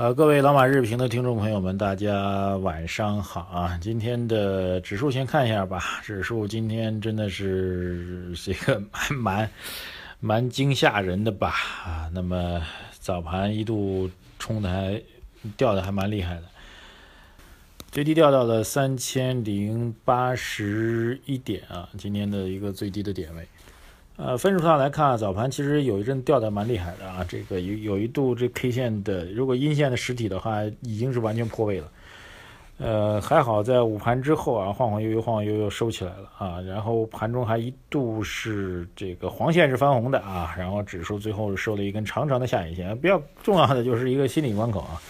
[0.00, 3.78] 呃，各位老马日评的听众朋友们，大家晚上好啊！
[3.82, 9.50] 今天的指数先看一下吧，指数今天真的是这个蛮蛮
[10.18, 11.50] 蛮惊吓人的吧
[11.84, 12.10] 啊！
[12.14, 12.62] 那么
[12.98, 15.02] 早盘一度冲的还
[15.58, 16.44] 掉的还蛮厉害的，
[17.90, 23.46] 最低掉到了三千零八十一点啊，今天的一个最低的点位。
[24.22, 31.88] 呃，分数上来看啊，早盘其实有一阵掉的蛮厉害的啊，这个有有一度这 K 线的，如果阴线的实体的话，已经是完全破位了。
[32.76, 42.94] 呃，还好在午盘之后啊，晃晃悠悠，晃晃悠悠收起来了啊，然后盘中还一度是这个黄线是翻红的啊，然后指数最后收了一根长长的下影线。
[42.98, 45.00] 比较重要的就是一个心理关口啊。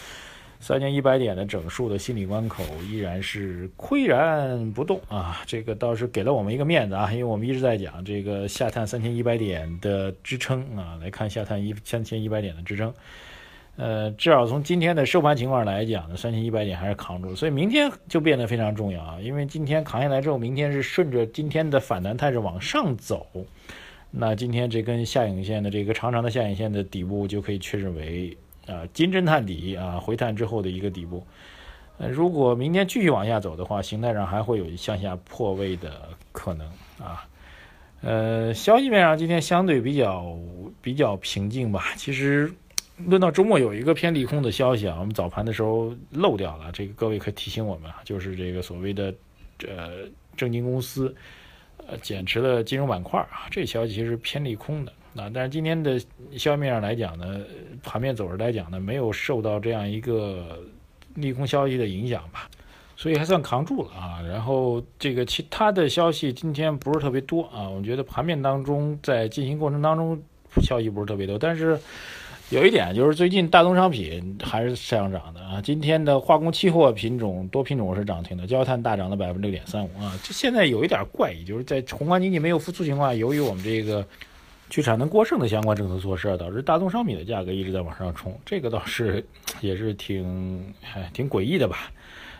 [0.62, 12.92] 三千一百点的整数的心理关口依然是岿然不动啊，这个倒是给了我们一个面子啊，因为我们一直在讲这个下探三千一百点的支撑啊，来看下探一三千一百点的支撑，
[13.76, 23.26] 呃，至少从今天的收盘情况来讲呢，三千一百点还是扛住，所以明天就变得非常重要啊，因为今天扛下来之后，明天是顺着今天的反弹态势往上走，
[24.10, 28.36] 那今天这根下影线的这个长长的下影线的底部就可以确认为。
[28.70, 31.26] 啊，金针探底啊，回探之后的一个底部。
[31.98, 36.66] 呃，如果明天继续往下走的话，形态上还会有向下破位的可能
[36.98, 37.26] 啊。
[38.00, 40.38] 呃，消息面上今天相对比较
[40.80, 41.84] 比较平静吧。
[41.96, 42.50] 其实
[42.96, 49.12] 论到周末有一个偏利空的消息啊，我们早盘的时候漏掉了，这个各位可以提醒我们啊，就是这个所谓的
[49.68, 51.14] 呃证金公司
[51.86, 54.92] 呃减持了金融板块啊，这消息其实偏利空的。
[55.16, 55.98] 啊，但是今天的
[56.36, 57.40] 消息面上来讲呢，
[57.82, 60.62] 盘面走势来讲呢，没有受到这样一个
[61.16, 62.48] 利空消息的影响吧，
[62.96, 64.22] 所以还算扛住了啊。
[64.22, 70.16] 然后这个其他的消息今天不是特别多啊，我觉得盘面当中在进行过程当中
[70.62, 71.76] 消息不是特别多，但是
[72.50, 75.60] 有一点就是最近大宗商品还是上涨的啊。
[75.60, 80.16] 今天的化工期货品种多品种是涨停的，焦炭大涨了百分之六点三五啊。
[80.22, 84.06] 这现在有一点怪异，就是在宏观经济没有复苏情况下，由于我们这个。
[84.70, 89.22] 去产能过剩的相关政策措施，导致大宗商品的价格一直在往上冲，这个倒是
[89.60, 90.64] 也是挺
[91.12, 91.90] 挺诡异的吧？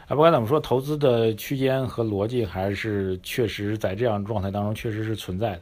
[0.07, 5.61] 啊，不管怎么说，投资的区间和逻辑还是确实在这样状态当中确实是存在的。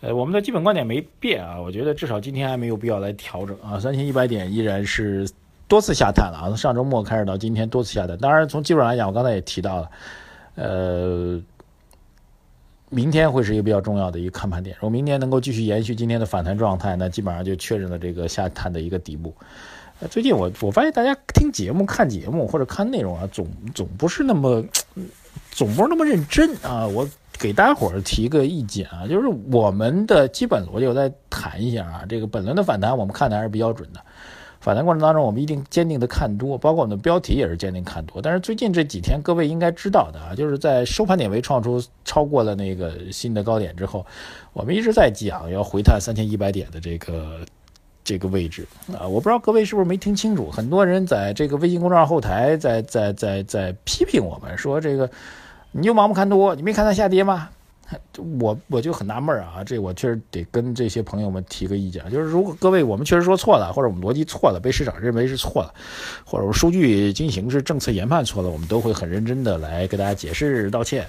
[0.00, 3.78] 呃，我们的基本观点没变啊，我觉得至少今天还没有必要来调整啊。
[3.78, 5.28] 三千一百点依然是
[5.68, 8.18] 多次下探了啊，从上周末开始到今天多次下探。
[8.18, 9.90] 当然，从基本上来讲，我刚才也提到了，
[10.56, 11.42] 呃。
[12.94, 14.76] 明天会是一个比较重要的一个看盘点。
[14.76, 19.34] 如果明天能够继续延续今天的反弹状态，那基本上就确认了这个下探的一个底部。
[20.10, 24.62] 最近我我发现大家听节目、看节目或者看内容啊，总总不是那么
[25.52, 26.86] 总不是那么认真啊。
[26.86, 27.08] 我
[27.38, 32.04] 给大家伙儿提个意见啊，就是我们的基本逻辑，我再谈一下啊。
[32.06, 34.00] 这个本轮的反弹，我们看的还是比较准的。
[34.62, 38.22] 反弹过程当中，我们一定坚定的看多，包括我们的标题也是坚定看多。
[38.22, 44.06] 但是最近这几天，各位应该知道的啊，就是在收盘点位创出超过了那个新的高点之后，
[44.52, 47.40] 我们一直在讲要回探三千一百点的这个
[48.04, 48.64] 这个位置
[48.96, 49.02] 啊。
[49.08, 55.10] 我不知道各位是不是没听清楚，很多人在这个微信公众号后台在在在在批评我们说这个，
[55.72, 57.48] 你就盲目看多，你没看它下跌吗？
[58.40, 65.74] 我我就很纳闷啊，这我确实得跟这些朋友们提个意见，就是如果各位我们确实说错了，或者我们逻辑错了，被市场认为是错了，
[66.24, 71.06] 或者数据进行是政策研判错了，我们都会很认真的来给大家解释道歉。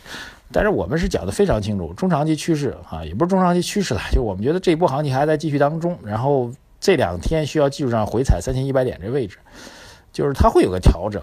[0.52, 9.38] 但是我们是讲的非常清楚，中长期趋势啊，也不是中长期趋势了，就我们觉得这一波行情还在继续当中，然后这两天需要技术上回踩三千一百点这位置，
[10.12, 11.22] 就是它会有个调整。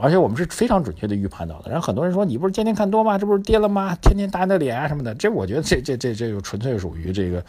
[0.00, 1.70] 而且我们是非常准确的预判到的。
[1.70, 3.18] 然后很多人说你不是天天看多吗？
[3.18, 3.94] 这不是跌了吗？
[4.00, 5.14] 天天打你的脸啊什么的。
[5.14, 7.44] 这我觉得这这这这就纯粹属于这个，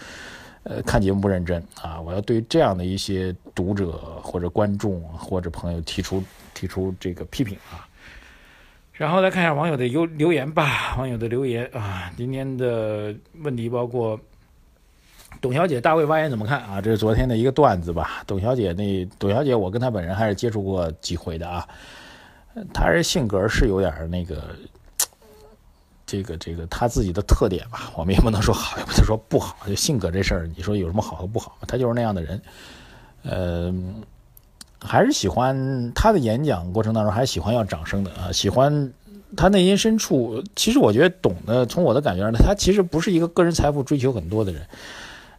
[0.63, 2.01] 呃，看节目不认真啊！
[2.01, 6.21] 我要对这样的一些读者或者观众或者朋友提出
[6.54, 7.88] 提出这个批评啊。
[8.94, 10.95] 然后来看一下网友的留留言吧。
[10.98, 14.19] 网友的留言啊，今天的问题包括
[15.39, 16.81] 董小姐大卫发言怎么看啊？
[16.81, 18.24] 这是昨天的一个段子吧。
[18.27, 21.68] 董小姐那董小姐，我跟她本人还是接触过几回的啊。
[22.74, 24.56] 他这性格是有点那 个，
[26.06, 29.57] 这个这个他自己的特点吧， 我们也不能说好，也不能说不好。
[29.68, 32.42] 就性格这事儿，你说有什么好和不好他就是那样的人，
[33.24, 33.74] 呃，
[34.80, 38.94] 还是喜欢他的演讲过程当中，还是喜欢要掌声的啊，喜欢
[39.36, 40.44] 他内心深处。
[40.56, 44.66] 其实我觉得懂的，从我的感觉上，他其实不是一个个人财富追求很多的人。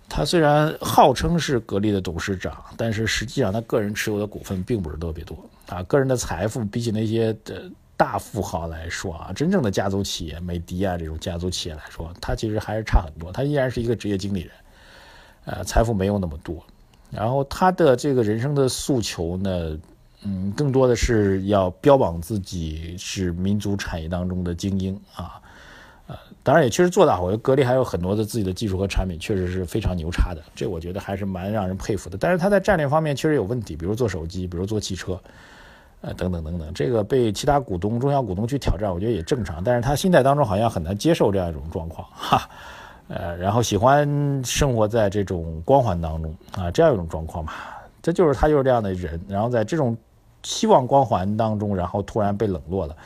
[0.08, 5.36] 他虽然号称是格力的董事长，但是实际上他个人持有的股份并不是特别多
[5.68, 5.82] 啊。
[5.82, 13.32] 个人的财富比起那些的大富豪来说啊，真正的家族企业，美的啊这种家族企业来说，他其实还是差很多。
[13.32, 14.50] 他依然是一个职业经理人，
[15.44, 16.64] 呃，财富没有那么多。
[17.10, 19.78] 然后他的这个人生的诉求呢，
[20.22, 25.40] 嗯，更多的是要标榜自己是民族产业当中的精英啊。
[26.08, 32.16] 呃，当然也确实做到，我觉得格力还有很多的自己的技术和产品，确实是非常牛叉的，这我觉得还是蛮让人佩服的。
[32.16, 35.20] 但是他在战略方面确实有问题，比如做手机，比如做汽车，
[36.02, 39.64] 呃，等等等等，这个被其他股东、中小股东去挑战，我觉得也正常。
[39.64, 42.48] 但是他心态当中好像很难接受这样一种状况，哈，
[43.08, 44.08] 呃，然后喜欢
[44.44, 47.52] 生活在这种光环当中啊，这样一种状况嘛，
[48.00, 49.20] 这就是他就是这样的人。
[49.26, 49.96] 然后在这种
[50.44, 52.96] 希望光环当中，然后突然被冷落了，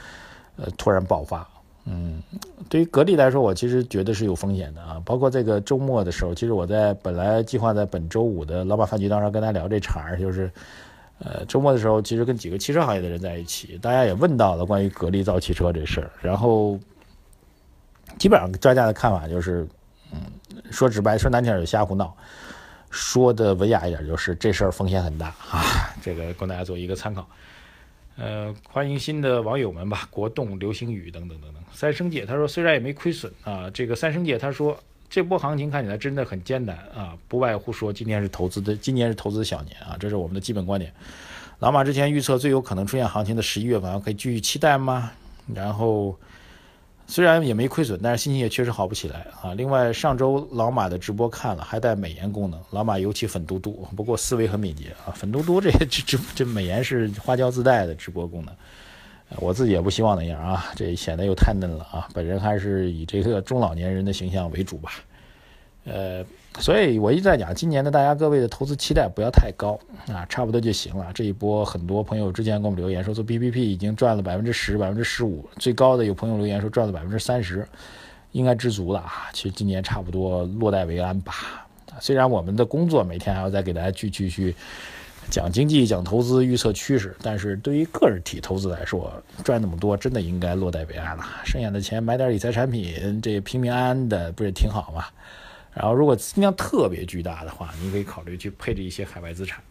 [0.57, 1.49] 呃，突然爆发。
[1.87, 2.23] 嗯，
[2.69, 5.01] 对于格力来说，我其实觉得是有风险的啊。
[5.05, 10.51] 包括这个周末的时候，其实我在本来计划在本周五的老马饭局当中跟大家聊这茬，就是，
[11.19, 16.11] 呃，周末的时候其实跟几个汽车行业的人在一起，大家也问到了关于格力造汽车这事儿。
[16.21, 16.79] 然后，
[18.19, 19.67] 基本上专家的看法就是，
[20.13, 20.21] 嗯，
[20.71, 22.15] 说直白说难听点就瞎胡闹，
[22.91, 25.65] 说的文雅一点就是这事儿风险很大啊。
[26.03, 27.27] 这个供大家做一个参考。
[28.21, 31.63] 呃，欢迎新的网友们吧， 国栋、流星雨等等等等。
[31.73, 34.79] 三生姐她说，虽然也没亏损啊，这个三生姐她说，
[35.09, 40.93] 这波行情看起来真的很艰难啊，不外乎说今年是投资的，今年是投资的小年啊，这是我们的基本观点。
[41.61, 45.13] 老马之前预测最有可能出现行情的十一月份，可以继续期待吗？
[45.55, 46.15] 然后。
[47.11, 49.53] 虽然也没亏损，但是心情也确实好不起来啊。
[49.55, 55.11] 另外，上周老马的直播看了，还带美颜功能，老马尤其粉嘟嘟，不过思维很敏捷啊。
[55.13, 58.55] 粉嘟嘟这这 这美颜是花椒自带的直播功能，
[59.41, 62.09] 我自己也不希望那样啊，这显得又太嫩了啊。
[62.15, 64.93] 本人还是以这个中老年人的形象为主吧，
[65.85, 66.25] 呃。
[66.59, 69.79] 所以我一直在讲，今年的大家各位的投资期待不要太高
[70.09, 71.09] 啊，差不多就行了。
[71.15, 77.65] 这一波很多朋友之前给我们留言说做 PPP 已经赚了百分之十、百分之十五，最高的有朋友留言说赚了百分之三十，
[78.33, 79.31] 应该知足了啊。
[79.33, 81.67] 其实今年差不多落袋为安吧。
[82.01, 84.55] 虽然我们的工作每天还要再给大家去去去
[85.31, 89.11] 讲经济、讲投资、预测趋势，但是对于个人体投资来说，
[89.45, 91.25] 赚那么多真的应该落袋为安了。
[91.45, 95.05] 剩下的钱买点理财产品，这平平安安的不是挺好吗？
[95.73, 99.63] 然后，如果资金量特别巨大的话，你可以考虑去配置一些海外资产。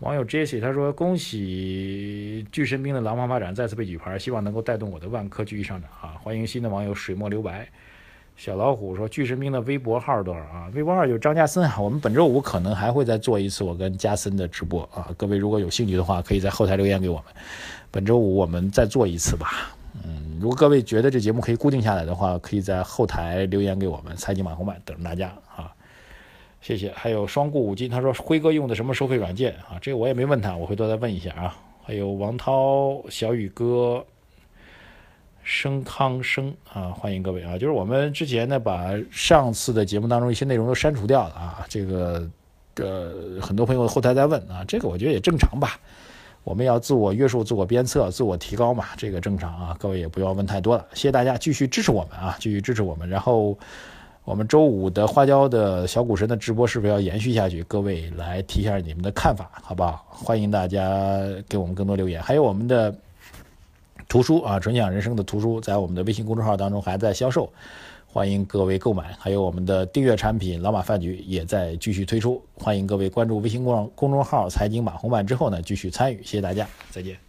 [0.00, 7.66] 网友 Jesse 他说：“恭喜巨神兵的廊坊发展再次被举牌，希望能够带动我的万科继续上涨啊！”欢迎新的网友水墨留白。
[8.36, 10.70] 小老虎说：“巨神兵的微博号多少啊？
[10.74, 11.80] 微博号就是张家森啊。
[11.80, 15.10] 我们本周五可能还会再做一次我跟加森的直播啊。
[15.16, 17.24] 各位如果有兴趣的话，可以在后台留言给我们。
[17.90, 25.74] 本周五我们再做一次吧。”嗯，如果各位觉得这节目可以固定下来的话，可以在后台留言给我们，财经马红版等着大家啊，
[26.60, 26.92] 谢谢。
[26.92, 29.78] 还有双固五金，他说辉哥用的什么收费软件啊？
[29.80, 31.56] 这个我也没问他，我回头再问一下啊。
[31.82, 34.04] 还有王涛、小雨哥、
[35.42, 37.58] 生康生啊，欢迎各位啊。
[37.58, 42.28] 就是我们之前呢，把上次的节目当中一些内容都删除掉了啊，这个
[42.76, 45.80] 呃，很多朋友后台在问啊，这个我觉得也正常吧。
[46.44, 49.76] 我们要自我约束、自我鞭策、自我提高嘛，这个正常啊。
[49.78, 53.08] 各位也不要问太多了，谢谢大家继续支持我们啊，继续支持我们。
[53.08, 53.58] 然后
[54.24, 57.62] 我们周五的花椒的小股神的直播是不是要延续下去？
[57.64, 60.06] 各位来提一下你们的看法，好不好？
[60.10, 62.22] 欢迎大家给我们更多留言。
[62.22, 62.94] 还有我们的
[64.08, 67.52] 图书啊，纯享人生的图书，在我们的微信公众号当中还在销售。
[68.10, 77.27] 欢迎各位购买，还有我们的订阅产品老马饭局也在继续推出，欢迎各位关注微信公公众号财经马红漫之后呢，继续参与，谢谢大家，再见。